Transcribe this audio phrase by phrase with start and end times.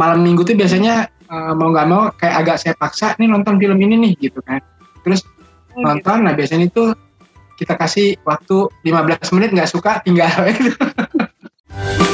[0.00, 3.76] malam minggu tuh biasanya uh, mau nggak mau kayak agak saya paksa nih nonton film
[3.76, 4.60] ini nih gitu kan
[5.04, 5.28] terus oh,
[5.76, 5.84] gitu.
[5.84, 6.26] nonton gitu.
[6.28, 6.84] nah biasanya itu
[7.60, 10.48] kita kasih waktu 15 menit nggak suka tinggal kalau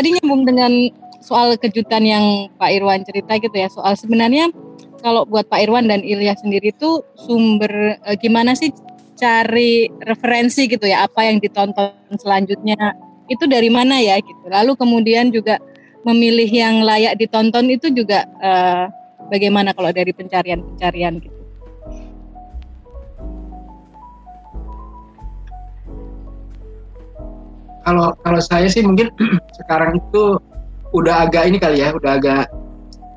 [0.00, 0.72] tadi nyambung dengan
[1.20, 4.48] soal kejutan yang Pak Irwan cerita gitu ya, soal sebenarnya
[5.04, 8.72] kalau buat Pak Irwan dan Ilya sendiri itu sumber eh, gimana sih
[9.20, 12.96] cari referensi gitu ya, apa yang ditonton selanjutnya
[13.28, 14.48] itu dari mana ya gitu.
[14.48, 15.60] Lalu kemudian juga
[16.08, 18.88] memilih yang layak ditonton itu juga eh,
[19.28, 21.39] bagaimana kalau dari pencarian-pencarian gitu.
[27.84, 29.08] Kalau kalau saya sih mungkin
[29.64, 30.36] sekarang itu
[30.90, 32.50] udah agak ini kali ya, udah agak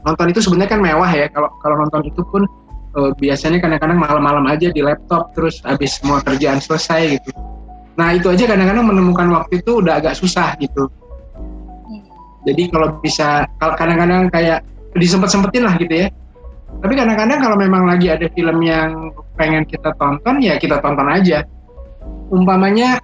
[0.03, 1.28] nonton itu sebenarnya kan mewah ya.
[1.31, 2.44] Kalau kalau nonton itu pun
[2.97, 7.31] uh, biasanya kadang-kadang malam-malam aja di laptop terus habis semua kerjaan selesai gitu.
[7.94, 10.89] Nah itu aja kadang-kadang menemukan waktu itu udah agak susah gitu.
[12.44, 14.67] Jadi kalau bisa, kalau kadang-kadang kayak
[15.00, 16.08] disempet-sempetin lah gitu ya.
[16.83, 21.48] Tapi kadang-kadang kalau memang lagi ada film yang pengen kita tonton, ya kita tonton aja.
[22.33, 23.00] Umpamanya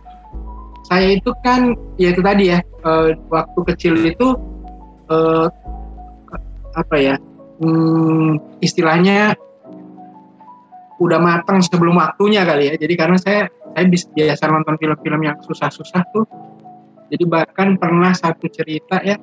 [0.89, 4.27] saya itu kan ya itu tadi ya uh, waktu kecil itu
[5.13, 5.47] uh,
[6.73, 7.15] apa ya
[7.61, 9.37] hmm, istilahnya
[10.99, 12.75] udah matang sebelum waktunya kali ya.
[12.75, 16.27] Jadi karena saya saya bisa biasa nonton film-film yang susah-susah tuh.
[17.09, 19.15] Jadi bahkan pernah satu cerita ya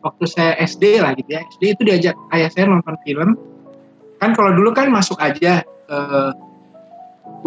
[0.00, 1.42] waktu saya SD lah gitu ya.
[1.58, 3.34] SD itu diajak ayah saya nonton film.
[4.22, 6.32] Kan kalau dulu kan masuk aja uh,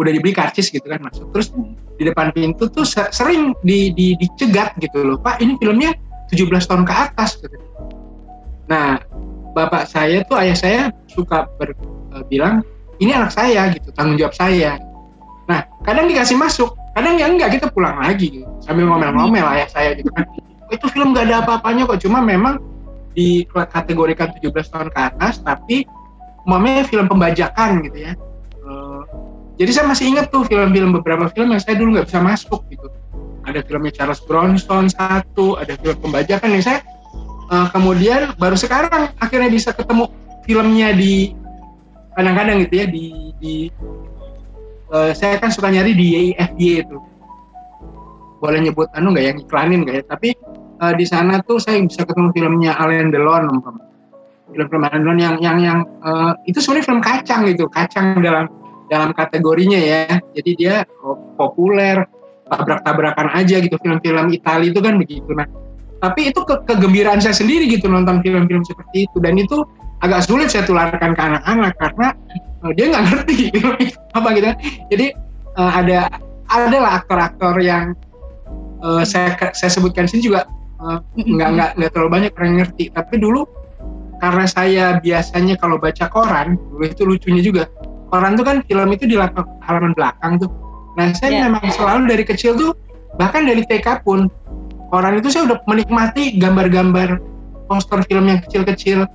[0.00, 1.28] udah dibeli karcis gitu kan masuk.
[1.36, 1.52] Terus
[2.00, 5.20] di depan pintu tuh sering di, di, dicegat gitu loh.
[5.20, 5.92] Pak ini filmnya
[6.32, 7.56] 17 tahun ke atas gitu.
[8.70, 9.02] nah
[9.50, 11.74] bapak saya tuh ayah saya suka ber,
[12.14, 12.62] uh, bilang
[13.02, 14.78] ini anak saya gitu tanggung jawab saya.
[15.50, 18.46] Nah kadang dikasih masuk kadang ya enggak kita pulang lagi gitu.
[18.62, 20.22] sambil ngomel-ngomel ayah saya gitu kan.
[20.70, 22.62] Oh, itu film gak ada apa-apanya kok cuma memang
[23.18, 25.82] dikategorikan 17 tahun ke atas tapi
[26.46, 28.14] umpamanya film pembajakan gitu ya
[29.60, 32.88] jadi saya masih ingat tuh film-film beberapa film yang saya dulu nggak bisa masuk gitu.
[33.44, 36.80] Ada filmnya Charles Bronson satu ada film pembajakan yang saya
[37.52, 40.08] uh, kemudian baru sekarang akhirnya bisa ketemu
[40.48, 41.36] filmnya di
[42.16, 43.04] kadang-kadang gitu ya di,
[43.36, 43.54] di
[44.96, 46.96] uh, saya kan suka nyari di YIFY itu.
[48.40, 50.04] Boleh nyebut anu nggak yang iklanin nggak ya?
[50.08, 50.32] Tapi
[50.80, 53.60] uh, di sana tuh saya bisa ketemu filmnya Alain Delon
[54.56, 58.48] film-film Alain Delon yang yang yang uh, itu sebenarnya film kacang gitu kacang dalam
[58.90, 60.18] dalam kategorinya ya.
[60.34, 60.82] Jadi dia
[61.38, 62.02] populer,
[62.50, 65.30] tabrak-tabrakan aja gitu film-film Italia itu kan begitu.
[65.30, 65.46] Nah,
[66.02, 69.62] tapi itu ke kegembiraan saya sendiri gitu nonton film-film seperti itu dan itu
[70.02, 72.08] agak sulit saya tularkan ke anak-anak karena
[72.66, 73.76] uh, dia nggak ngerti film
[74.18, 74.48] apa gitu.
[74.90, 75.06] Jadi
[75.54, 76.10] uh, ada
[76.50, 77.94] adalah aktor-aktor yang
[78.82, 80.48] uh, saya saya sebutkan sini juga
[80.82, 82.84] uh, nggak nggak nggak terlalu banyak orang yang ngerti.
[82.90, 83.46] Tapi dulu
[84.20, 87.64] karena saya biasanya kalau baca koran, dulu itu lucunya juga
[88.10, 89.16] orang tuh kan film itu di
[89.64, 90.50] halaman belakang tuh.
[90.98, 91.42] Nah saya yeah.
[91.46, 92.72] memang selalu dari kecil tuh
[93.18, 94.30] bahkan dari TK pun
[94.90, 97.22] orang itu saya udah menikmati gambar-gambar
[97.70, 99.06] poster film yang kecil-kecil.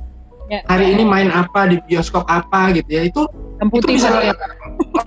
[0.47, 0.61] Yeah.
[0.69, 3.25] Hari ini main apa di bioskop apa gitu ya itu
[3.61, 4.35] itu bisa lihat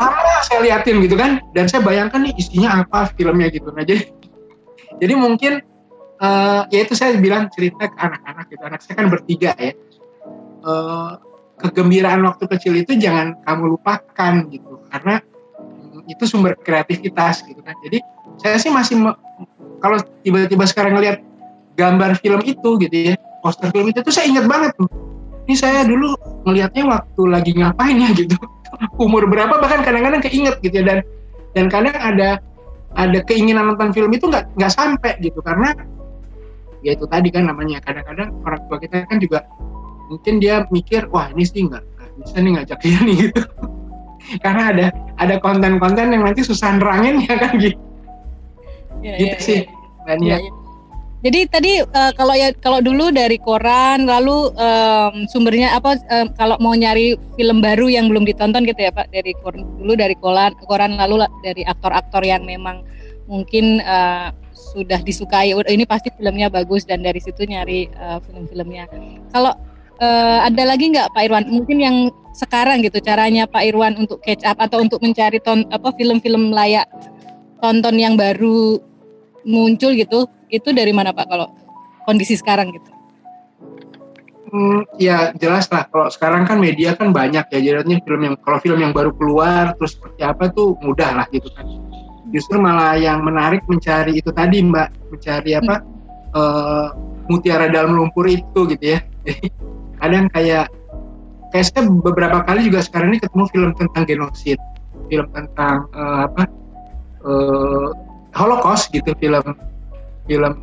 [0.00, 3.70] lama saya liatin gitu kan dan saya bayangkan nih isinya apa filmnya gitu.
[3.70, 4.08] Nah jadi
[4.98, 5.62] jadi mungkin
[6.18, 8.62] uh, ya itu saya bilang cerita ke anak-anak gitu.
[8.66, 9.72] Anak saya kan bertiga ya.
[10.66, 11.14] Uh,
[11.58, 14.82] kegembiraan waktu kecil itu jangan kamu lupakan gitu.
[14.88, 15.20] Karena
[16.08, 17.76] itu sumber kreativitas gitu kan.
[17.84, 17.98] Jadi
[18.40, 18.96] saya sih masih
[19.78, 21.20] kalau tiba-tiba sekarang ngelihat
[21.78, 24.88] gambar film itu gitu ya poster film itu tuh saya ingat banget tuh.
[25.48, 26.12] Ini saya dulu
[26.44, 28.36] ngelihatnya waktu lagi ngapain ya gitu.
[29.04, 30.84] Umur berapa bahkan kadang-kadang keinget gitu ya.
[30.84, 30.98] Dan
[31.56, 32.42] dan kadang ada
[32.96, 35.40] ada keinginan nonton film itu nggak nggak sampai gitu.
[35.40, 35.72] Karena
[36.84, 39.42] ya itu tadi kan namanya kadang-kadang orang tua kita kan juga
[40.08, 41.84] mungkin dia mikir wah ini sih nggak
[42.24, 43.42] bisa nih ngajak dia nih gitu
[44.42, 44.86] karena ada
[45.20, 47.78] ada konten-konten yang nanti susah nerangin ya kan gitu
[49.04, 49.60] ya, gitu ya, sih
[50.08, 50.16] ya.
[50.18, 50.38] ya, ya.
[51.18, 56.54] Jadi tadi uh, kalau ya kalau dulu dari koran lalu um, sumbernya apa um, kalau
[56.62, 60.54] mau nyari film baru yang belum ditonton gitu ya Pak dari koran dulu dari koran
[60.62, 62.86] koran lalu dari aktor-aktor yang memang
[63.26, 68.86] mungkin uh, sudah disukai ini pasti filmnya bagus dan dari situ nyari uh, film-filmnya.
[69.34, 69.58] Kalau
[70.00, 71.44] uh, ada lagi nggak Pak Irwan?
[71.50, 71.96] Mungkin yang
[72.34, 76.86] sekarang gitu caranya Pak Irwan untuk catch up atau untuk mencari ton apa film-film layak
[77.58, 78.78] tonton yang baru
[79.42, 81.50] muncul gitu, itu dari mana Pak kalau
[82.06, 82.90] kondisi sekarang gitu?
[84.48, 88.56] Hmm, ya jelas lah kalau sekarang kan media kan banyak ya jadinya film yang kalau
[88.64, 91.68] film yang baru keluar terus seperti apa tuh mudah lah gitu kan
[92.32, 96.32] justru malah yang menarik mencari itu tadi mbak mencari apa hmm.
[96.32, 96.88] uh,
[97.28, 99.04] mutiara dalam lumpur itu gitu ya
[99.98, 100.66] kadang kayak
[101.50, 104.60] kayak saya beberapa kali juga sekarang ini ketemu film tentang genosid
[105.08, 106.42] film tentang uh, apa
[107.24, 107.88] uh,
[108.36, 109.42] Holocaust gitu film
[110.28, 110.54] film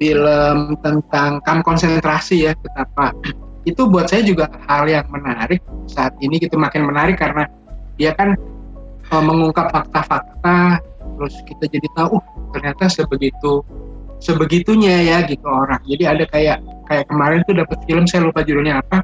[0.00, 3.12] film tentang kamp konsentrasi ya betapa.
[3.68, 7.44] Itu buat saya juga hal yang menarik saat ini gitu makin menarik karena
[8.00, 8.32] dia kan
[9.12, 10.80] uh, mengungkap fakta-fakta
[11.20, 12.24] terus kita jadi tahu uh,
[12.56, 13.60] ternyata sebegitu
[14.20, 15.80] sebegitunya ya gitu orang.
[15.88, 19.02] Jadi ada kayak kayak kemarin tuh dapat film saya lupa judulnya apa.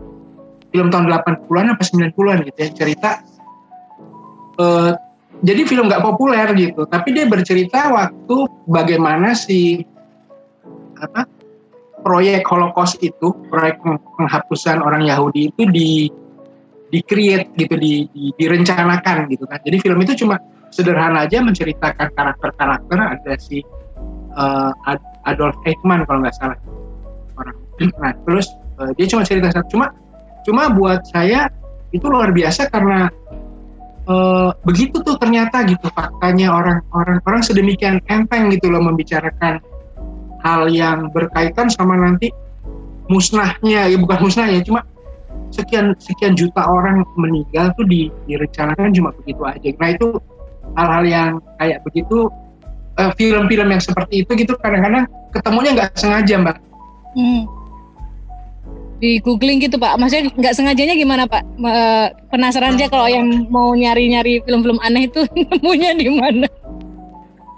[0.70, 3.10] Film tahun 80-an apa 90-an gitu ya cerita
[4.60, 4.92] uh,
[5.44, 6.88] jadi film nggak populer gitu.
[6.88, 8.36] Tapi dia bercerita waktu
[8.68, 9.84] bagaimana si
[10.96, 11.28] apa
[12.00, 13.76] proyek Holocaust itu proyek
[14.16, 15.90] penghapusan orang Yahudi itu di
[16.86, 19.60] di create gitu di, di direncanakan gitu kan.
[19.60, 20.40] Jadi film itu cuma
[20.72, 23.60] sederhana aja menceritakan karakter-karakter ada si
[24.36, 24.70] uh,
[25.26, 26.58] Adolf Eichmann kalau nggak salah.
[27.36, 27.56] Orang
[28.02, 28.46] nah terus
[28.78, 29.76] uh, dia cuma cerita satu.
[29.76, 29.86] Cuma
[30.46, 31.50] cuma buat saya
[31.90, 33.10] itu luar biasa karena
[34.06, 39.58] uh, begitu tuh ternyata gitu faktanya orang-orang orang sedemikian enteng gitu loh membicarakan
[40.44, 42.30] hal yang berkaitan sama nanti
[43.10, 43.90] musnahnya.
[43.90, 44.84] Ya bukan musnah ya cuma
[45.50, 49.68] sekian sekian juta orang meninggal tuh di, direncanakan cuma begitu aja.
[49.78, 50.08] Nah itu
[50.76, 52.28] hal-hal yang kayak begitu
[52.96, 56.56] eh, film-film yang seperti itu gitu kadang-kadang ketemunya nggak sengaja mbak.
[57.16, 57.48] Hmm.
[58.96, 60.00] di googling gitu pak.
[60.00, 61.44] Maksudnya nggak sengajanya gimana pak?
[62.32, 65.20] Penasaran aja kalau yang mau nyari-nyari film-film aneh itu
[65.52, 66.48] nemunya di mana?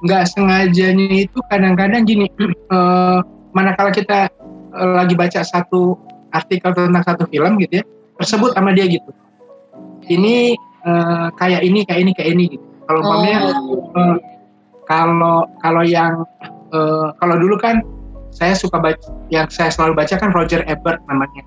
[0.02, 2.26] Nggak sengajanya itu kadang-kadang gini
[2.74, 3.22] uh,
[3.56, 4.26] manakala kita
[4.74, 5.94] uh, lagi baca satu
[6.34, 7.84] artikel tentang satu film gitu ya
[8.18, 9.10] tersebut sama dia gitu.
[10.10, 12.64] Ini uh, kayak ini kayak ini kayak ini gitu.
[12.90, 13.94] Kalau umpamanya oh.
[13.94, 14.16] uh,
[14.88, 16.24] kalau kalau yang
[16.72, 17.84] uh, kalau dulu kan
[18.32, 21.44] saya suka baca yang saya selalu baca kan Roger Ebert namanya.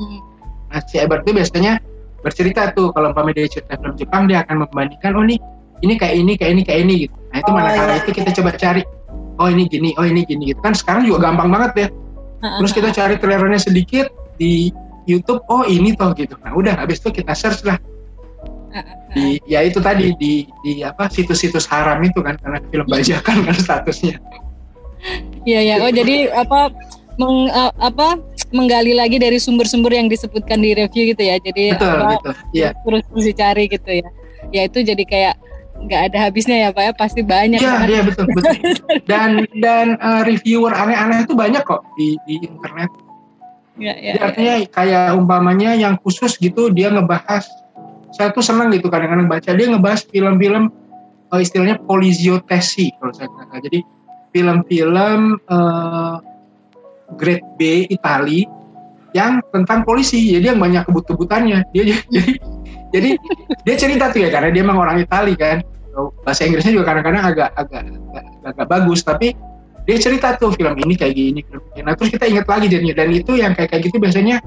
[0.00, 0.20] Hmm.
[0.70, 1.82] nah si Ebert itu biasanya
[2.22, 5.38] bercerita tuh kalau umpamanya dia cerita film Jepang dia akan membandingkan oh nih
[5.80, 7.14] ini kayak ini kayak ini kayak ini gitu.
[7.32, 8.00] Nah itu oh, manakala iya.
[8.04, 8.82] itu kita coba cari
[9.40, 10.60] oh ini gini oh ini gini gitu.
[10.60, 11.88] Kan sekarang juga gampang banget ya.
[12.40, 14.08] Terus kita cari trailernya sedikit
[14.40, 14.72] di
[15.08, 16.36] YouTube oh ini toh gitu.
[16.44, 17.80] Nah udah habis itu kita search lah
[19.14, 23.56] di ya itu tadi di di apa situs-situs haram itu kan karena film bajakan kan
[23.58, 24.16] statusnya.
[25.48, 26.68] Iya ya oh jadi apa
[27.16, 28.20] meng, uh, apa
[28.50, 31.36] menggali lagi dari sumber-sumber yang disebutkan di review gitu ya.
[31.38, 32.34] Jadi betul, apa, betul.
[32.52, 32.70] Ya.
[32.84, 34.08] terus terus dicari gitu ya.
[34.50, 35.34] Ya itu jadi kayak
[35.80, 36.92] nggak ada habisnya ya pak ya.
[36.92, 38.54] Pasti banyak iya iya betul betul.
[39.10, 42.90] Dan dan uh, reviewer aneh-aneh itu banyak kok di di internet.
[43.80, 44.68] Ya, ya, Jadi artinya ya.
[44.68, 47.48] kayak umpamanya yang khusus gitu dia ngebahas
[48.10, 50.70] saya tuh senang gitu kadang-kadang baca dia ngebahas film-film
[51.30, 53.62] uh, istilahnya poliziotesi kalau saya kata.
[53.70, 53.80] Jadi
[54.34, 56.18] film-film uh,
[57.18, 58.46] grade B Itali
[59.14, 60.38] yang tentang polisi.
[60.38, 61.58] Jadi yang banyak kebut-kebutannya.
[61.74, 61.82] Dia
[62.14, 62.32] jadi
[62.90, 63.10] jadi
[63.66, 65.62] dia cerita tuh ya karena dia emang orang Itali kan.
[66.24, 69.34] Bahasa Inggrisnya juga kadang-kadang agak agak agak, agak bagus tapi
[69.84, 71.82] dia cerita tuh film ini kayak gini film ini.
[71.82, 74.38] nah terus kita ingat lagi jadinya dan itu yang kayak kayak gitu biasanya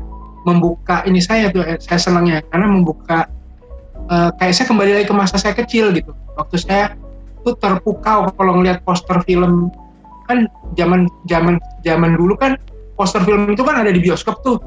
[0.47, 3.27] membuka ini saya tuh eh, saya senangnya karena membuka
[4.09, 6.95] uh, kayak saya kembali lagi ke masa saya kecil gitu waktu saya
[7.43, 9.69] tuh terpukau kalau ngeliat poster film
[10.27, 10.47] kan
[10.79, 12.55] zaman zaman zaman dulu kan
[12.95, 14.59] poster film itu kan ada di bioskop tuh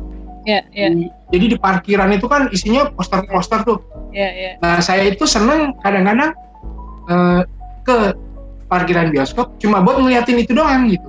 [0.46, 1.10] Yeah, yeah.
[1.34, 3.82] jadi di parkiran itu kan isinya poster-poster tuh.
[4.14, 4.54] Yeah, yeah.
[4.62, 6.38] Nah saya itu seneng kadang-kadang
[7.10, 7.42] uh,
[7.82, 8.14] ke
[8.66, 11.08] parkiran bioskop cuma buat ngeliatin itu doang gitu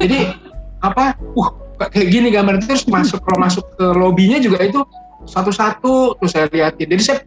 [0.00, 0.32] jadi
[0.88, 1.48] apa uh
[1.92, 4.80] kayak gini gambar itu terus masuk kalau masuk ke lobbynya juga itu
[5.26, 7.18] satu-satu terus saya liatin jadi saya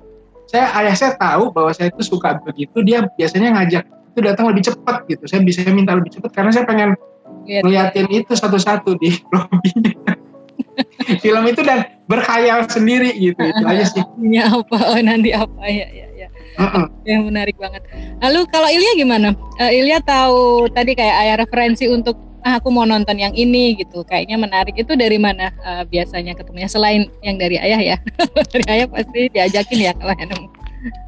[0.50, 4.66] saya ayah saya tahu bahwa saya itu suka begitu dia biasanya ngajak itu datang lebih
[4.66, 6.98] cepat gitu saya bisa minta lebih cepat karena saya pengen
[7.46, 7.62] yeah.
[7.62, 10.18] ngeliatin itu satu-satu di lobbynya
[11.20, 14.04] film itu dan berkhayal sendiri gitu itu aja sih.
[14.20, 16.28] Ini apa oh, nanti apa ya ya
[16.60, 16.86] uh-uh.
[17.08, 17.84] yang menarik banget.
[18.20, 19.30] Lalu kalau Ilya gimana?
[19.58, 22.16] Uh, Ilya tahu tadi kayak ayah referensi untuk
[22.46, 24.76] ah, aku mau nonton yang ini gitu, kayaknya menarik.
[24.78, 27.98] Itu dari mana uh, biasanya ketemunya selain yang dari ayah ya?
[28.54, 30.48] dari ayah pasti diajakin ya kalau nemu.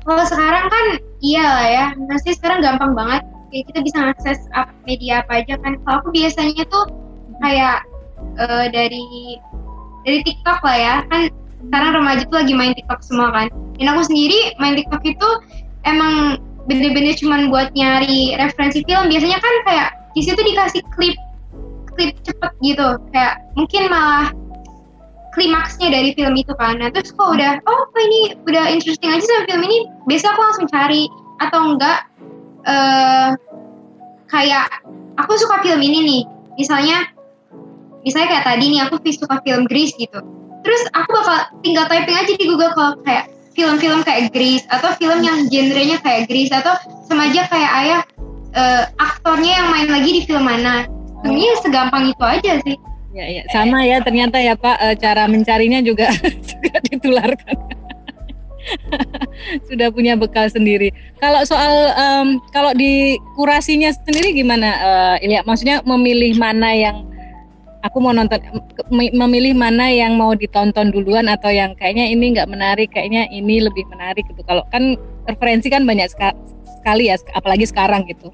[0.04, 0.86] Kalau sekarang kan
[1.24, 3.24] iya lah ya, pasti sekarang gampang banget.
[3.52, 4.48] kita bisa akses
[4.88, 5.76] media apa aja kan.
[5.84, 6.88] Kalau aku biasanya tuh
[7.44, 7.84] kayak
[8.40, 9.04] eh, dari
[10.06, 11.28] dari TikTok lah ya kan
[11.68, 13.48] sekarang remaja tuh lagi main TikTok semua kan
[13.78, 15.30] dan aku sendiri main TikTok itu
[15.86, 21.16] emang bener-bener cuman buat nyari referensi film biasanya kan kayak di situ dikasih klip
[21.96, 23.00] klip cepet gitu.
[23.12, 24.32] Kayak mungkin malah
[25.36, 26.80] klimaksnya dari film itu kan.
[26.80, 29.78] Nah terus kok udah oh ini udah interesting aja sama film ini?
[30.08, 31.08] Biasa aku langsung cari.
[31.42, 32.06] Atau enggak
[32.70, 33.34] eh
[34.30, 34.68] kayak
[35.18, 36.22] aku suka film ini nih.
[36.60, 37.10] Misalnya
[38.06, 40.20] misalnya kayak tadi nih aku suka film Grease gitu.
[40.62, 45.26] Terus aku bakal tinggal typing aja di Google kalau kayak film-film kayak Grease atau film
[45.26, 46.78] yang genrenya kayak Grease atau
[47.10, 48.00] sama aja kayak ayah
[48.56, 50.86] eh, aktornya yang main lagi di film mana
[51.22, 52.78] sebenarnya segampang itu aja sih
[53.12, 56.08] Ya, ya, sama ya ternyata ya Pak eh, cara mencarinya juga
[56.48, 57.60] juga ditularkan.
[59.68, 60.96] Sudah punya bekal sendiri.
[61.20, 64.70] Kalau soal em, kalau di kurasinya sendiri gimana
[65.20, 65.44] Ilya?
[65.44, 67.04] Maksudnya memilih mana yang
[67.84, 68.40] aku mau nonton
[68.94, 73.60] mem- memilih mana yang mau ditonton duluan atau yang kayaknya ini nggak menarik, kayaknya ini
[73.60, 74.40] lebih menarik gitu.
[74.46, 74.96] Kalau kan
[75.28, 76.38] referensi kan banyak seka-
[76.82, 78.34] sekali ya, apalagi sekarang gitu.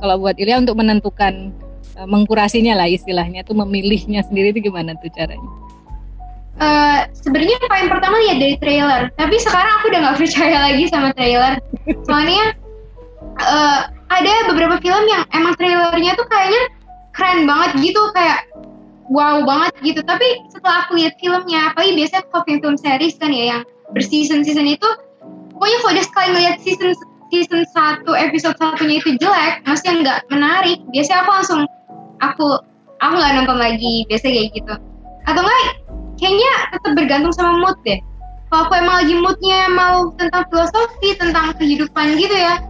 [0.00, 1.52] Kalau buat Ilya untuk menentukan
[2.00, 5.64] eh, mengkurasinya lah istilahnya tuh memilihnya sendiri itu gimana tuh caranya?
[6.54, 11.10] Eh, sebenarnya paling pertama lihat dari trailer tapi sekarang aku udah nggak percaya lagi sama
[11.18, 11.58] trailer
[12.06, 12.54] soalnya
[13.42, 16.62] eh, ada beberapa film yang emang trailernya tuh kayaknya
[17.10, 18.46] keren banget gitu kayak
[19.10, 23.44] wow banget gitu tapi setelah aku lihat filmnya apalagi biasanya kalau film-film series kan ya
[23.58, 24.88] yang berseason-season itu
[25.58, 26.94] pokoknya kalau udah sekali ngeliat season
[27.34, 30.78] season satu episode satunya itu jelek maksudnya nggak menarik.
[30.94, 31.60] Biasanya aku langsung
[32.22, 32.46] aku
[33.02, 34.74] aku nggak nonton lagi biasanya kayak gitu.
[35.26, 35.62] Atau enggak
[36.14, 37.98] kayaknya tetap bergantung sama mood deh.
[38.54, 42.62] Kalau aku emang lagi moodnya mau tentang filosofi tentang kehidupan gitu ya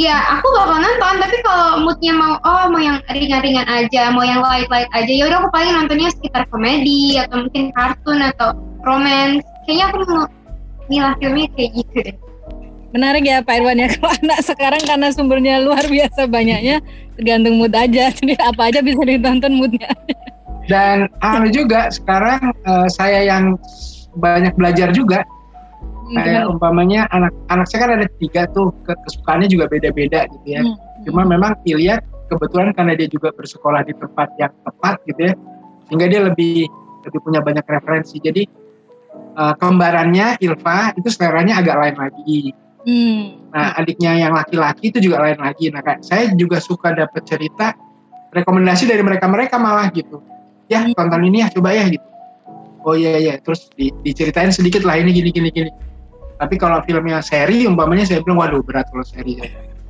[0.00, 1.14] ya aku bakal nonton.
[1.20, 5.44] Tapi kalau moodnya mau oh mau yang ringan-ringan aja mau yang light-light aja ya udah
[5.44, 8.56] aku paling nontonnya sekitar komedi atau mungkin kartun atau
[8.88, 9.44] romance.
[9.68, 10.24] Kayaknya aku mau
[10.90, 12.16] milah filmnya kayak gitu deh
[12.92, 16.84] Menarik ya Pak Irwan ya kalau anak sekarang karena sumbernya luar biasa banyaknya
[17.16, 18.12] tergantung mood aja.
[18.18, 19.90] Jadi apa aja bisa ditonton moodnya.
[20.70, 23.58] Dan anu juga sekarang eh, saya yang
[24.14, 25.24] banyak belajar juga
[26.12, 30.62] kayak umpamanya anak anak saya kan ada tiga tuh ke- kesukaannya juga beda-beda gitu ya.
[30.62, 30.76] Hmm.
[31.08, 35.34] Cuma memang Ilya kebetulan karena dia juga bersekolah di tempat yang tepat gitu ya,
[35.88, 36.68] sehingga dia lebih
[37.08, 38.20] lebih punya banyak referensi.
[38.20, 38.42] Jadi
[39.40, 42.52] eh, kembarannya Ilva itu seleranya agak lain lagi.
[42.82, 43.46] Hmm.
[43.54, 45.70] Nah adiknya yang laki-laki itu juga lain lagi.
[45.70, 47.74] Nah kayak saya juga suka dapat cerita
[48.34, 50.18] rekomendasi dari mereka-mereka malah gitu.
[50.66, 50.94] Ya Hmm.
[50.96, 52.06] tonton ini ya coba ya gitu.
[52.82, 55.70] Oh iya iya terus di- diceritain sedikit lah ini gini gini gini.
[56.42, 59.38] Tapi kalau filmnya seri umpamanya saya bilang waduh berat kalau seri.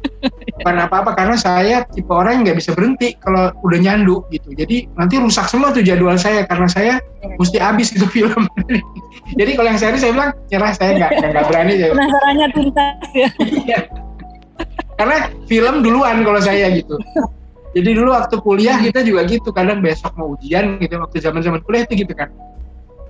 [0.61, 4.53] Bukan apa-apa karena saya tipe orang yang nggak bisa berhenti kalau udah nyandu gitu.
[4.53, 6.95] Jadi nanti rusak semua tuh jadwal saya karena saya
[7.41, 8.45] mesti habis itu film.
[9.33, 11.91] Jadi kalau yang seri saya bilang nyerah saya nggak nggak berani saya.
[11.95, 13.29] Penasarannya tuntas ya.
[13.41, 13.79] Iya.
[14.99, 15.17] Karena
[15.49, 16.95] film duluan kalau saya gitu.
[17.73, 21.89] Jadi dulu waktu kuliah kita juga gitu, kadang besok mau ujian gitu, waktu zaman-zaman kuliah
[21.89, 22.29] itu gitu kan.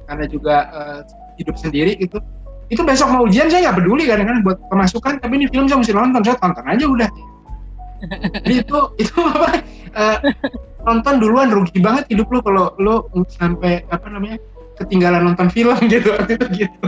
[0.06, 1.00] Karena juga eh,
[1.42, 2.22] hidup sendiri gitu.
[2.70, 5.92] Itu besok mau ujian saya nggak peduli kadang-kadang buat pemasukan, tapi ini film saya mesti
[5.92, 7.10] nonton, saya tonton aja udah.
[8.46, 9.50] Jadi itu itu apa?
[9.92, 10.18] eh,
[10.82, 14.38] nonton duluan rugi banget hidup lu kalau lu sampai apa namanya
[14.80, 16.86] ketinggalan nonton film gitu waktu itu gitu.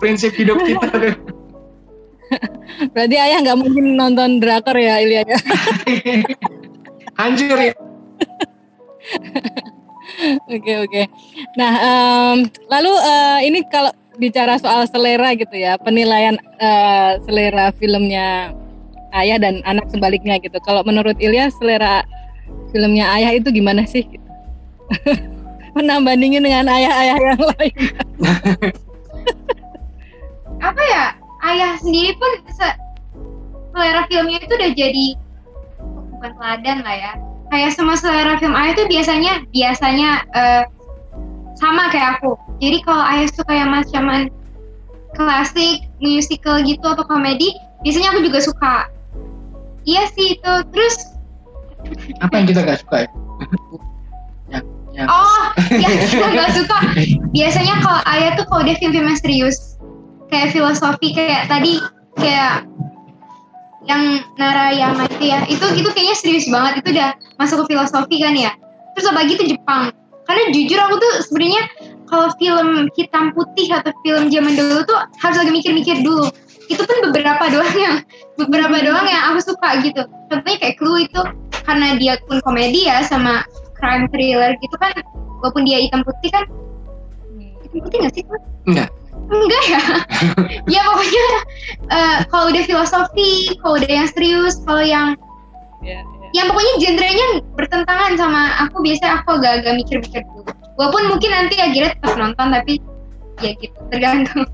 [0.00, 0.88] Prinsip hidup kita.
[2.94, 5.38] Berarti ayah nggak mungkin nonton drakor ya Ilya ya.
[7.20, 7.74] Hancur ya.
[10.50, 11.02] Oke oke.
[11.54, 18.50] Nah em, lalu eh, ini kalau bicara soal selera gitu ya, penilaian eh, selera filmnya
[19.14, 20.58] ayah dan anak sebaliknya gitu.
[20.64, 22.02] Kalau menurut Ilya selera
[22.74, 24.02] filmnya ayah itu gimana sih?
[25.74, 27.76] Pernah bandingin dengan ayah-ayah yang lain?
[30.68, 31.04] apa ya?
[31.44, 32.78] Ayah sendiri pun se-
[33.74, 35.06] selera filmnya itu udah jadi
[36.14, 37.12] bukan teladan lah ya.
[37.50, 40.62] Kayak semua selera film ayah tuh biasanya biasanya eh,
[41.58, 42.38] sama kayak aku.
[42.62, 44.30] Jadi kalau ayah suka yang macam
[45.18, 47.50] klasik musical gitu atau komedi
[47.82, 48.76] biasanya aku juga suka.
[49.84, 50.52] Iya sih itu.
[50.70, 50.96] Terus
[52.24, 53.08] Apa yang kita gak suka ya?
[54.94, 55.42] Yang Oh,
[55.74, 56.78] yang kita nggak suka.
[57.34, 59.74] Biasanya kalau ayah tuh kalau dia film-film serius,
[60.30, 61.82] kayak filosofi kayak tadi
[62.18, 62.62] kayak
[63.84, 66.80] yang Nara yang mati ya, itu itu kayaknya serius banget.
[66.80, 68.54] Itu udah masuk ke filosofi kan ya.
[68.94, 69.90] Terus apalagi itu Jepang.
[70.24, 71.62] Karena jujur aku tuh sebenarnya
[72.08, 76.30] kalau film hitam putih atau film zaman dulu tuh harus lagi mikir-mikir dulu.
[76.70, 77.96] Itu pun beberapa doang yang
[78.40, 80.06] beberapa doang yang aku suka gitu.
[80.30, 81.20] Contohnya kayak Clue itu
[81.66, 83.44] karena dia pun komedi ya sama
[83.76, 84.94] crime thriller gitu kan
[85.42, 86.44] walaupun dia hitam putih kan.
[87.62, 88.24] Hitam putih nggak sih
[88.64, 88.88] Enggak.
[89.24, 89.82] enggak ya?
[90.74, 91.24] Ya pokoknya
[91.90, 95.16] eh, kalau udah filosofi kalau udah yang serius kalau yang
[95.84, 96.28] Ya, ya.
[96.32, 97.26] yang pokoknya genrenya
[97.60, 100.48] bertentangan sama aku biasanya aku agak-agak mikir-mikir dulu.
[100.80, 102.80] Walaupun mungkin nanti akhirnya tetap nonton tapi
[103.44, 104.48] ya gitu tergantung.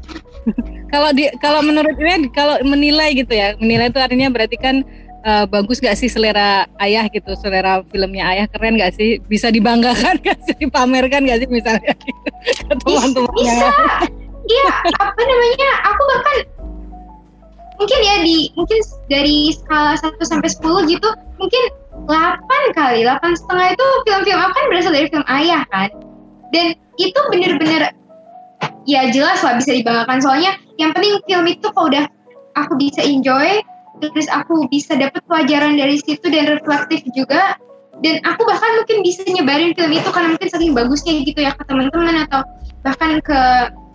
[0.91, 4.83] Kalau di kalau menurut ini kalau menilai gitu ya, menilai itu artinya berarti kan
[5.25, 10.21] eh, bagus gak sih selera ayah gitu, selera filmnya ayah keren gak sih, bisa dibanggakan
[10.27, 12.31] gak sih, dipamerkan gak sih misalnya gitu,
[12.69, 13.55] ke teman-temannya.
[13.55, 13.69] bisa.
[14.51, 14.67] Iya
[14.99, 15.71] apa namanya?
[15.95, 16.37] Aku bahkan
[17.81, 21.09] mungkin ya di mungkin dari skala 1 sampai 10 gitu
[21.41, 21.63] mungkin
[22.05, 25.89] 8 kali 8 setengah itu film-film apa kan berasal dari film ayah kan?
[26.51, 27.95] Dan itu bener-bener
[28.85, 30.19] ya jelas lah bisa dibanggakan.
[30.19, 32.05] Soalnya yang penting film itu kalau udah
[32.59, 33.63] aku bisa enjoy
[34.09, 37.61] terus aku bisa dapat pelajaran dari situ dan reflektif juga.
[38.01, 41.69] Dan aku bahkan mungkin bisa nyebarin film itu karena mungkin saking bagusnya gitu ya ke
[41.69, 42.41] teman-teman atau
[42.81, 43.41] bahkan ke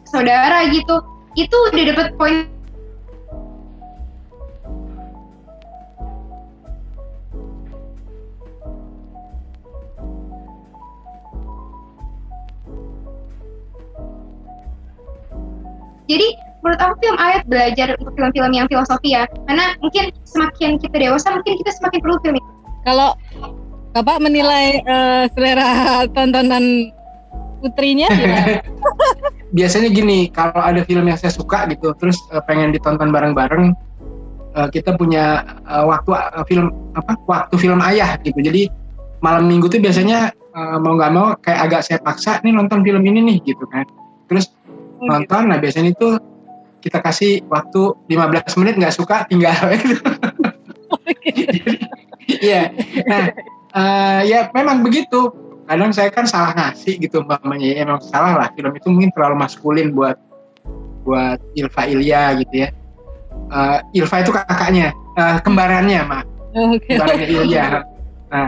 [0.06, 1.02] saudara gitu.
[1.34, 2.46] Itu udah dapat poin.
[16.06, 20.98] Jadi menurut aku film ayat belajar untuk film-film yang filosofi ya karena mungkin semakin kita
[20.98, 22.50] dewasa mungkin kita semakin perlu film itu
[22.82, 23.14] Kalau
[23.94, 26.92] Bapak menilai eh, selera tontonan
[27.64, 28.60] putrinya gimana?
[29.58, 33.72] Biasanya gini, kalau ada film yang saya suka gitu, terus eh, pengen ditonton bareng-bareng,
[34.52, 37.16] eh, kita punya eh, waktu eh, film apa?
[37.24, 38.36] Waktu film ayah gitu.
[38.36, 38.68] Jadi
[39.24, 43.02] malam minggu tuh biasanya eh, mau nggak mau kayak agak saya paksa nih nonton film
[43.08, 43.88] ini nih gitu kan.
[44.28, 44.52] Terus
[45.00, 46.20] nonton, nah biasanya itu
[46.86, 49.58] kita kasih waktu 15 menit nggak suka tinggal
[52.26, 52.74] Iya.
[53.06, 53.24] Nah,
[53.74, 55.34] eh, ya memang begitu.
[55.66, 57.66] Kadang saya kan salah ngasih gitu umpamanya.
[57.66, 58.48] Ya, emang salah lah.
[58.54, 60.18] Film itu mungkin terlalu maskulin buat
[61.06, 62.70] buat Ilva Ilya gitu ya.
[63.54, 66.26] Eh, Ilva itu kakaknya, eh, kembarannya, mak.
[66.54, 66.98] Oke.
[66.98, 67.66] Kembarannya Ilya.
[68.34, 68.48] Nah,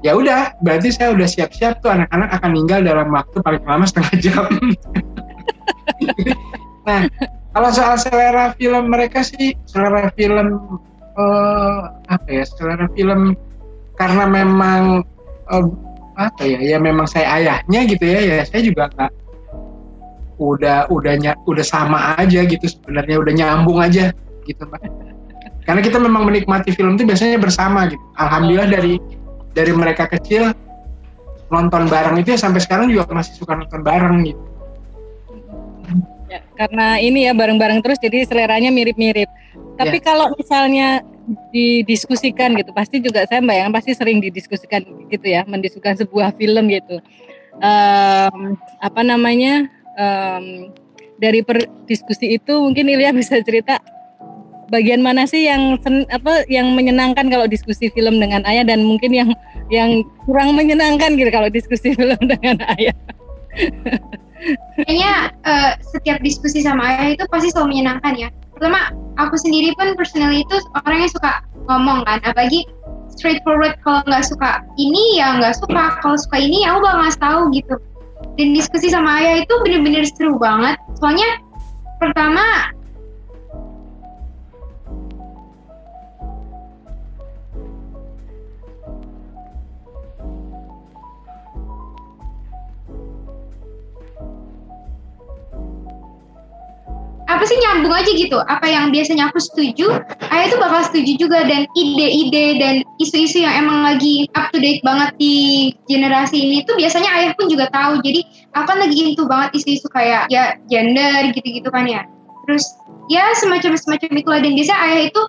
[0.00, 0.56] ya udah.
[0.64, 4.44] Berarti saya udah siap-siap tuh anak-anak akan meninggal dalam waktu paling lama setengah jam.
[6.88, 7.04] nah,
[7.52, 10.80] kalau soal selera film mereka sih selera film
[11.16, 13.36] eh, apa ya selera film
[13.96, 15.04] karena memang
[15.52, 15.66] eh,
[16.16, 19.12] apa ya ya memang saya ayahnya gitu ya ya saya juga nggak
[20.42, 24.10] udah udah ny- udah sama aja gitu sebenarnya udah nyambung aja
[24.44, 24.82] gitu Mbak.
[25.62, 28.98] karena kita memang menikmati film itu biasanya bersama gitu alhamdulillah dari
[29.54, 30.50] dari mereka kecil
[31.52, 34.42] nonton bareng itu ya sampai sekarang juga masih suka nonton bareng gitu
[36.32, 39.28] Ya, karena ini ya bareng-bareng terus jadi seleranya mirip-mirip.
[39.76, 41.04] Tapi kalau misalnya
[41.52, 44.80] didiskusikan gitu, pasti juga saya bayangkan pasti sering didiskusikan
[45.12, 46.96] gitu ya, mendiskusikan sebuah film gitu.
[47.60, 49.68] Em, apa namanya?
[49.92, 50.72] em,
[51.22, 53.78] dari per diskusi itu mungkin Ilya bisa cerita
[54.72, 59.12] bagian mana sih yang sen- apa yang menyenangkan kalau diskusi film dengan ayah dan mungkin
[59.12, 59.30] yang
[59.68, 62.96] yang kurang menyenangkan gitu kalau diskusi film dengan ayah.
[64.84, 68.28] Kayaknya eh, setiap diskusi sama ayah itu pasti selalu menyenangkan ya.
[68.56, 71.32] Pertama aku sendiri pun personally itu orangnya suka
[71.70, 72.18] ngomong kan.
[72.26, 72.66] Apalagi
[73.12, 75.98] straightforward kalau nggak suka ini ya nggak suka.
[76.00, 77.74] Kalau suka ini aku bakal ngasih tahu gitu.
[78.38, 80.78] Dan diskusi sama ayah itu bener-bener seru banget.
[80.96, 81.42] Soalnya
[82.00, 82.72] pertama
[97.32, 98.38] apa sih nyambung aja gitu?
[98.44, 101.44] Apa yang biasanya aku setuju ayah itu bakal setuju juga.
[101.48, 105.36] Dan ide-ide dan isu-isu yang emang lagi up to date banget di
[105.88, 107.98] generasi ini tuh biasanya ayah pun juga tahu.
[108.04, 108.20] Jadi
[108.52, 112.04] aku kan lagi into banget isu-isu kayak ya gender gitu-gitu kan ya.
[112.44, 112.64] Terus
[113.08, 114.40] ya semacam-semacam itulah.
[114.44, 115.22] Dan biasanya ayah itu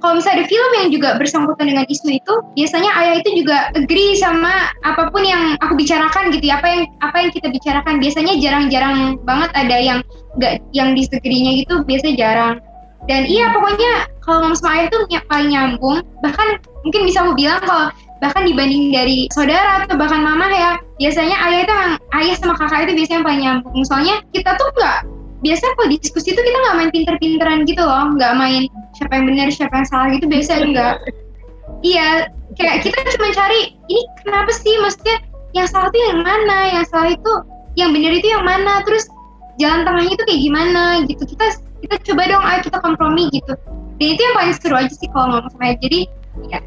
[0.00, 4.14] kalau misalnya ada film yang juga bersangkutan dengan isu itu biasanya ayah itu juga agree
[4.20, 6.60] sama apa pun yang aku bicarakan gitu ya.
[6.60, 7.94] Apa yang apa yang kita bicarakan.
[7.98, 9.98] Biasanya jarang-jarang banget ada yang
[10.36, 12.54] nggak yang disagree-nya gitu biasanya jarang.
[13.06, 15.98] Dan iya pokoknya kalau ngomong sama ayah tuh paling nyambung.
[16.20, 16.48] Bahkan
[16.84, 17.88] mungkin bisa aku bilang kalau
[18.20, 21.74] bahkan dibanding dari saudara atau bahkan mama ya biasanya ayah itu
[22.16, 23.80] ayah sama kakak itu biasanya yang paling nyambung.
[23.84, 24.98] Soalnya kita tuh nggak
[25.44, 28.62] biasanya kalau diskusi itu kita nggak main pinter-pinteran gitu loh nggak main
[28.96, 30.94] siapa yang benar siapa yang salah gitu biasanya enggak.
[31.84, 32.08] Iya
[32.56, 33.60] kayak kita cuma cari
[33.92, 34.74] ini kenapa sih?
[34.80, 35.16] Maksudnya
[35.52, 36.58] yang salah itu yang mana?
[36.72, 37.32] Yang salah itu
[37.76, 38.80] yang benar itu yang mana?
[38.88, 39.04] Terus
[39.60, 40.82] jalan tengahnya itu kayak gimana?
[41.04, 41.22] Gitu.
[41.36, 41.46] Kita
[41.84, 43.52] kita coba dong ayo kita kompromi gitu.
[43.96, 46.00] Dan itu yang paling seru aja sih kalau ngomong sama jadi
[46.48, 46.60] ya.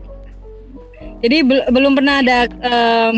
[1.20, 3.14] Jadi bel- belum pernah ada em,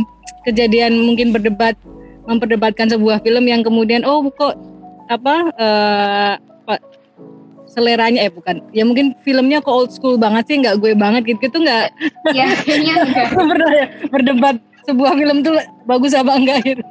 [0.48, 1.78] kejadian mungkin berdebat
[2.26, 4.58] memperdebatkan sebuah film yang kemudian oh kok
[5.12, 6.36] apa uh,
[7.72, 8.60] seleranya eh bukan.
[8.76, 11.40] Ya mungkin filmnya kok old school banget sih nggak gue banget gitu.
[11.48, 11.88] Gitu nggak
[12.38, 15.56] ya kayaknya enggak pernah ya berdebat sebuah film tuh
[15.88, 16.84] bagus apa enggak gitu.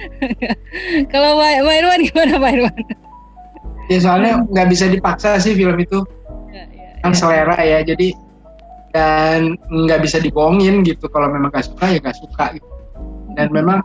[1.12, 2.78] Kalau Pak, Pak Irwan gimana Pak Irwan?
[3.90, 5.98] Ya soalnya nggak bisa dipaksa sih film itu.
[6.54, 7.18] Ya, ya, kan ya.
[7.18, 8.14] selera ya jadi
[8.94, 11.10] dan nggak bisa dibohongin gitu.
[11.10, 12.66] Kalau memang gak suka ya gak suka gitu.
[13.38, 13.78] dan memang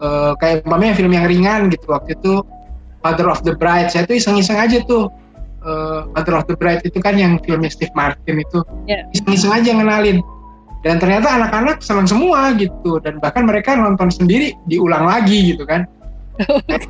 [0.00, 2.44] eh, kayak umpamanya film yang ringan gitu waktu itu
[3.06, 3.92] Father of the Bride.
[3.92, 5.06] Saya tuh iseng-iseng aja tuh
[5.62, 8.60] eh, Father of the Bride itu kan yang filmnya Steve Martin itu.
[8.90, 9.06] Ya.
[9.14, 10.18] iseng-iseng aja ngenalin.
[10.84, 12.98] Dan ternyata anak-anak senang semua gitu.
[13.02, 15.86] Dan bahkan mereka nonton sendiri diulang lagi gitu kan.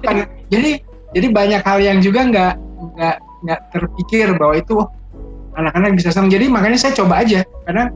[0.03, 0.81] Kan- jadi
[1.15, 2.53] jadi banyak hal yang juga nggak
[2.97, 3.17] nggak
[3.47, 4.89] nggak terpikir bahwa itu oh,
[5.57, 7.45] anak-anak bisa senang jadi makanya saya coba aja.
[7.65, 7.89] Karena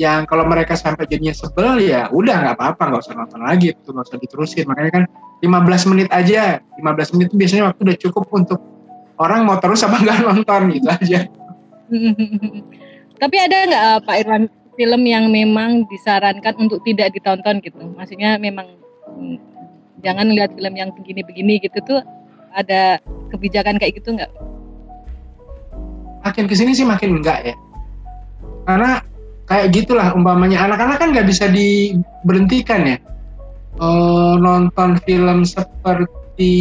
[0.00, 3.90] yang kalau mereka sampai jadinya sebel ya udah nggak apa-apa nggak usah nonton lagi itu
[3.94, 5.04] nggak usah diterusin makanya kan
[5.42, 8.60] 15 menit aja 15 menit itu biasanya waktu udah cukup untuk
[9.22, 11.20] orang mau terus apa nggak nonton gitu aja
[13.22, 17.78] Tapi ada nggak eh, Pak Irwan film yang memang disarankan untuk tidak ditonton gitu?
[17.94, 18.74] Maksudnya memang
[19.14, 19.38] mm,
[20.02, 22.02] jangan lihat film yang begini-begini gitu tuh
[22.50, 22.98] ada
[23.30, 24.34] kebijakan kayak gitu nggak?
[26.24, 27.54] makin ke sini sih makin enggak ya
[28.64, 29.04] karena
[29.48, 30.64] kayak gitulah umpamanya.
[30.64, 32.96] Anak-anak kan nggak bisa diberhentikan ya.
[33.74, 36.52] Eh, nonton film seperti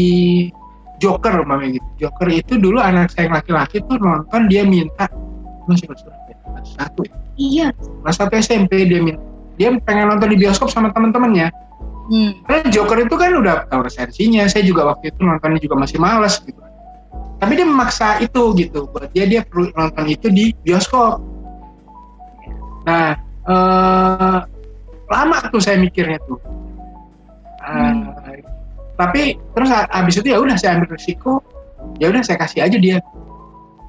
[0.98, 2.08] Joker umpamanya gitu.
[2.08, 5.06] Joker itu dulu anak saya yang laki-laki tuh nonton dia minta.
[5.67, 6.04] Masih kelas
[6.76, 7.15] satu ya?
[7.36, 7.67] iya.
[7.76, 9.22] Kelas satu SMP dia minta.
[9.60, 11.52] Dia pengen nonton di bioskop sama teman-temannya
[12.04, 12.36] Hmm.
[12.43, 14.43] karena Joker itu kan udah tahu resensinya.
[14.52, 16.60] Saya juga waktu itu nontonnya juga masih males gitu.
[17.39, 18.91] Tapi dia memaksa itu gitu.
[18.91, 21.24] Buat dia dia perlu nonton itu di bioskop
[22.84, 23.15] nah
[23.48, 24.39] eh,
[25.08, 26.39] lama tuh saya mikirnya tuh.
[27.63, 27.93] Eh,
[29.00, 31.41] tapi terus a- abis itu ya udah saya ambil risiko
[31.98, 32.98] ya udah saya kasih aja dia.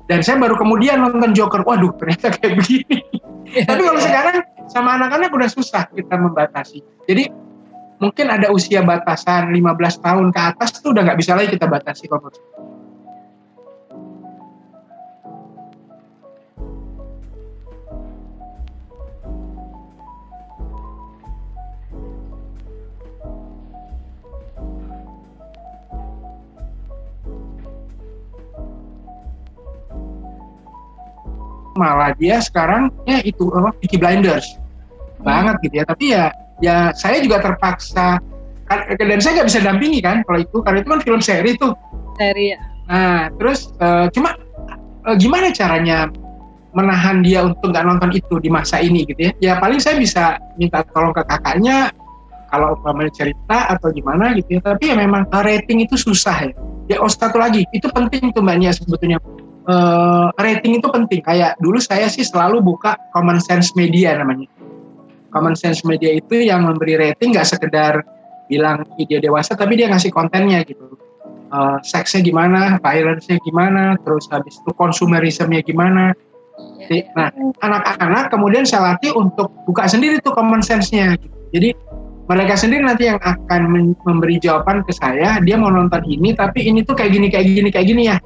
[0.04, 1.64] Dan saya baru kemudian nonton Joker.
[1.64, 3.00] Waduh ternyata kayak begini.
[3.64, 4.36] Tapi kalau sekarang
[4.68, 6.84] sama anak-anak udah susah kita membatasi.
[7.08, 7.28] Jadi
[8.02, 12.04] mungkin ada usia batasan 15 tahun ke atas tuh udah nggak bisa lagi kita batasi
[12.10, 12.28] kalau
[31.74, 34.58] malah dia sekarang ya itu apa Peaky Blinders.
[35.20, 35.84] Banget gitu ya.
[35.86, 36.24] Tapi ya
[36.62, 38.22] ya saya juga terpaksa
[38.70, 41.74] kan- dan saya nggak bisa dampingi kan kalau itu karena itu kan film seri tuh.
[42.18, 44.36] Seri nah terus eh, cuma
[45.08, 46.12] eh, gimana caranya
[46.76, 49.32] menahan dia untuk nggak nonton itu di masa ini gitu ya?
[49.40, 51.90] Ya paling saya bisa minta tolong ke kakaknya
[52.50, 54.60] kalau umpamanya cerita atau gimana gitu ya.
[54.62, 56.54] Tapi ya memang eh, rating itu susah ya.
[56.84, 59.16] Ya oh satu lagi itu penting tuh mbak Nia sebetulnya
[59.64, 61.24] Eh, rating itu penting.
[61.24, 64.44] Kayak dulu saya sih selalu buka common sense media namanya.
[65.32, 68.04] Common sense media itu yang memberi rating nggak sekedar
[68.44, 71.00] bilang video dewasa tapi dia ngasih kontennya gitu.
[71.48, 76.12] Eh, seksnya gimana violence-nya gimana terus habis itu konsumerismnya gimana.
[77.16, 77.32] Nah
[77.64, 81.34] anak-anak kemudian saya latih untuk buka sendiri tuh common sense-nya gitu.
[81.50, 81.68] jadi
[82.30, 86.86] mereka sendiri nanti yang akan memberi jawaban ke saya dia mau nonton ini tapi ini
[86.86, 88.16] tuh kayak gini kayak gini kayak gini ya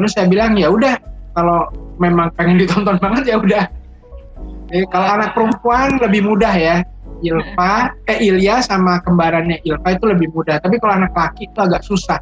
[0.00, 0.96] terus saya bilang ya udah
[1.36, 1.68] kalau
[2.00, 3.64] memang pengen ditonton banget ya udah.
[4.70, 6.76] Jadi, kalau anak perempuan lebih mudah ya.
[7.20, 10.56] Ilva eh Ilya sama kembarannya Ilva itu lebih mudah.
[10.56, 12.16] Tapi kalau anak laki itu agak susah.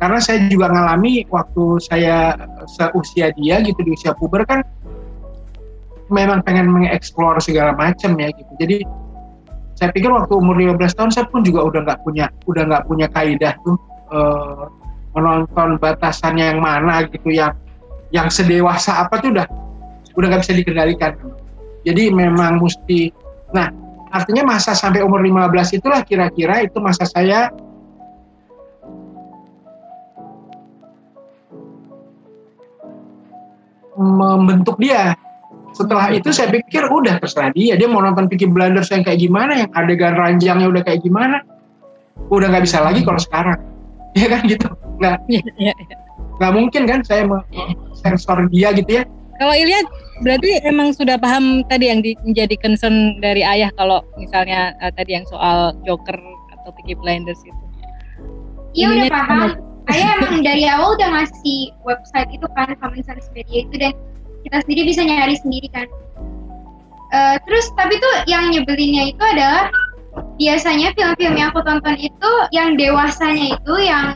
[0.00, 4.64] Karena saya juga ngalami waktu saya seusia dia gitu di usia puber kan
[6.08, 8.52] memang pengen mengeksplor segala macam ya gitu.
[8.56, 8.76] Jadi
[9.76, 13.06] saya pikir waktu umur 15 tahun saya pun juga udah nggak punya udah nggak punya
[13.12, 13.76] kaidah tuh
[14.16, 14.64] eh,
[15.12, 17.52] menonton batasan yang mana gitu yang
[18.12, 19.46] yang sedewasa apa tuh udah
[20.16, 21.12] udah nggak bisa dikendalikan.
[21.82, 23.12] Jadi memang mesti
[23.52, 23.68] nah
[24.12, 27.48] artinya masa sampai umur 15 itulah kira-kira itu masa saya
[33.96, 35.16] membentuk dia.
[35.72, 37.80] Setelah itu saya pikir udah terserah dia.
[37.80, 41.40] Dia mau nonton Peaky Blinders yang kayak gimana yang adegan ranjangnya udah kayak gimana
[42.28, 43.60] udah nggak bisa lagi kalau sekarang.
[44.12, 44.68] Ya kan gitu
[45.02, 45.18] nggak.
[45.26, 45.74] Iya, iya.
[46.38, 47.26] nggak mungkin kan saya
[47.98, 49.04] sensor dia gitu ya?
[49.42, 49.82] Kalau Ilya
[50.22, 55.18] berarti emang sudah paham tadi yang di- menjadi concern dari ayah kalau misalnya eh, tadi
[55.18, 56.14] yang soal Joker
[56.60, 57.58] atau Peaky Blinders itu.
[58.72, 59.40] iya udah paham.
[59.90, 63.92] Ayah emang dari awal udah ngasih website itu kan common sense media itu dan
[64.46, 65.90] kita sendiri bisa nyari sendiri kan.
[67.12, 69.68] Uh, terus tapi tuh yang nyebelinnya itu adalah
[70.40, 74.06] biasanya film-film yang aku tonton itu yang dewasanya itu yang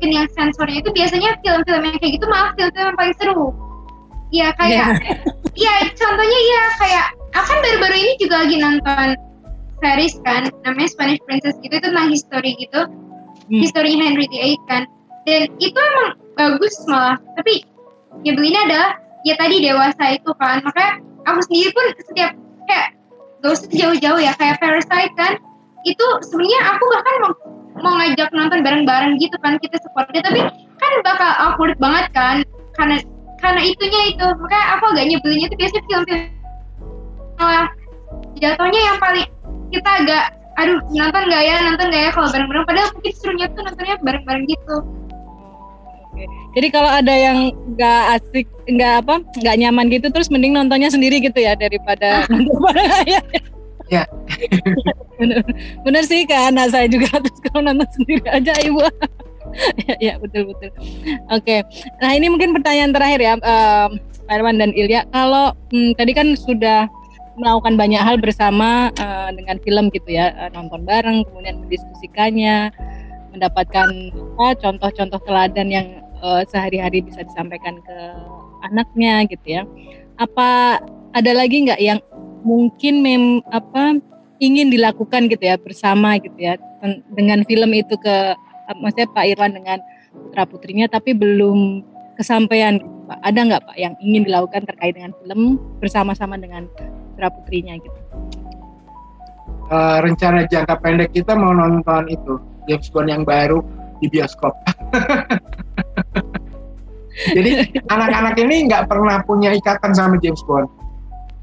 [0.00, 3.46] mungkin yang sensornya itu biasanya film-film yang kayak gitu malah film-film yang paling seru.
[4.32, 4.88] Iya kayak,
[5.60, 9.08] iya contohnya iya kayak aku kan baru-baru ini juga lagi nonton
[9.84, 13.60] series kan namanya Spanish Princess gitu itu tentang history gitu, hmm.
[13.60, 14.88] historinya Henry VIII kan.
[15.28, 17.60] Dan itu emang bagus malah, tapi
[18.24, 18.90] nyebelinnya adalah
[19.28, 20.96] ya tadi dewasa itu kan makanya
[21.28, 22.32] aku sendiri pun setiap
[22.64, 22.96] kayak
[23.44, 25.36] gak usah jauh-jauh ya kayak Parasite kan
[25.84, 27.14] itu sebenarnya aku bahkan
[27.82, 30.40] mau ngajak nonton bareng-bareng gitu kan kita support dia tapi
[30.80, 32.36] kan bakal awkward banget kan
[32.76, 32.96] karena
[33.40, 34.26] karena itunya itu.
[34.36, 36.22] Makanya aku agak nyebelinnya itu biasanya film-film
[37.40, 37.66] malah
[38.36, 39.26] jatuhnya yang paling
[39.72, 40.24] kita agak
[40.60, 42.64] aduh nonton gak ya nonton gak ya kalau bareng-bareng.
[42.68, 44.76] Padahal mungkin serunya tuh nontonnya bareng-bareng gitu.
[46.50, 51.22] Jadi kalau ada yang nggak asik, nggak apa, nggak nyaman gitu, terus mending nontonnya sendiri
[51.22, 52.90] gitu ya daripada nonton bareng.
[53.06, 53.24] Ayah.
[53.88, 54.04] Ya.
[55.20, 55.44] bener,
[55.84, 58.80] bener sih kan, anak saya juga terus kalau nonton sendiri aja ibu.
[59.86, 60.70] ya, ya betul betul.
[61.28, 61.60] Oke,
[62.00, 65.04] nah ini mungkin pertanyaan terakhir ya, Pak Irwan dan Ilya.
[65.12, 66.88] Kalau hmm, tadi kan sudah
[67.36, 72.70] melakukan banyak hal bersama uh, dengan film gitu ya, uh, nonton bareng, kemudian mendiskusikannya,
[73.34, 73.88] mendapatkan
[74.38, 75.86] contoh-contoh teladan yang
[76.22, 77.96] uh, sehari-hari bisa disampaikan ke
[78.70, 79.62] anaknya gitu ya.
[80.20, 80.78] Apa
[81.10, 81.98] ada lagi nggak yang
[82.46, 83.98] mungkin mem apa
[84.40, 86.56] ingin dilakukan gitu ya bersama gitu ya
[87.12, 88.16] dengan film itu ke
[88.80, 89.78] maksudnya Pak Irwan dengan
[90.10, 91.84] putra putrinya tapi belum
[92.20, 93.18] kesampaian gitu, Pak.
[93.24, 96.68] Ada nggak Pak yang ingin dilakukan terkait dengan film bersama-sama dengan
[97.16, 98.00] putra putrinya gitu?
[99.70, 103.62] Uh, rencana jangka pendek kita mau nonton itu James Bond yang baru
[104.02, 104.52] di bioskop.
[107.36, 110.66] Jadi anak-anak ini nggak pernah punya ikatan sama James Bond.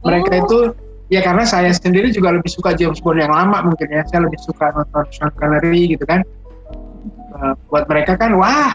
[0.03, 0.41] Mereka oh.
[0.43, 0.59] itu
[1.07, 4.03] ya karena saya sendiri juga lebih suka James Bond yang lama mungkin ya.
[4.07, 6.23] Saya lebih suka nonton Sean Connery gitu kan.
[7.37, 8.73] Uh, buat mereka kan wah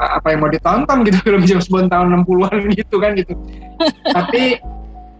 [0.00, 3.32] apa yang mau ditonton gitu film James Bond tahun 60-an gitu kan gitu.
[4.16, 4.60] Tapi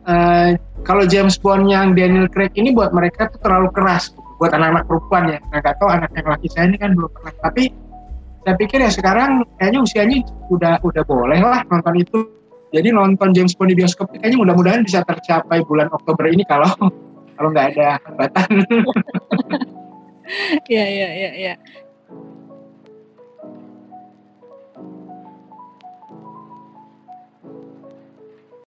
[0.09, 4.25] uh, kalau James Bond yang Daniel Craig ini buat mereka tuh terlalu keras gitu.
[4.41, 5.39] buat anak-anak perempuan ya.
[5.53, 7.35] Nah, gak tahu anak yang laki saya ini kan belum pernah.
[7.45, 7.63] Tapi
[8.41, 10.17] saya pikir ya sekarang kayaknya usianya
[10.49, 12.40] udah udah boleh lah nonton itu
[12.71, 16.71] jadi nonton James Bond di bioskop kayaknya mudah-mudahan bisa tercapai bulan Oktober ini kalau
[17.41, 18.51] kalau nggak ada hambatan.
[20.75, 21.55] ya ya ya ya.